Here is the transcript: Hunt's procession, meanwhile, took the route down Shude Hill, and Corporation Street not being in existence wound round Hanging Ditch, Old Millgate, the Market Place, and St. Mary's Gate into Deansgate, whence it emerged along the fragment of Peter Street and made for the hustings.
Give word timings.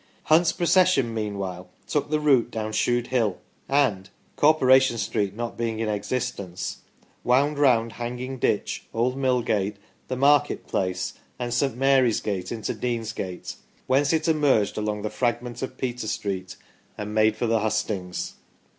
Hunt's 0.23 0.51
procession, 0.51 1.13
meanwhile, 1.13 1.69
took 1.87 2.09
the 2.09 2.19
route 2.19 2.49
down 2.49 2.71
Shude 2.71 3.09
Hill, 3.09 3.37
and 3.69 4.09
Corporation 4.35 4.97
Street 4.97 5.35
not 5.35 5.59
being 5.59 5.77
in 5.77 5.89
existence 5.89 6.77
wound 7.23 7.59
round 7.59 7.93
Hanging 7.93 8.39
Ditch, 8.39 8.85
Old 8.95 9.15
Millgate, 9.15 9.75
the 10.07 10.15
Market 10.15 10.65
Place, 10.65 11.13
and 11.37 11.53
St. 11.53 11.77
Mary's 11.77 12.19
Gate 12.19 12.51
into 12.51 12.73
Deansgate, 12.73 13.57
whence 13.85 14.11
it 14.11 14.27
emerged 14.27 14.75
along 14.75 15.03
the 15.03 15.11
fragment 15.11 15.61
of 15.61 15.77
Peter 15.77 16.07
Street 16.07 16.55
and 16.97 17.13
made 17.13 17.35
for 17.35 17.45
the 17.45 17.59
hustings. 17.59 18.33